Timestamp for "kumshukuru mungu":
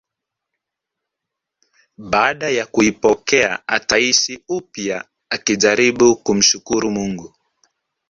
6.15-7.35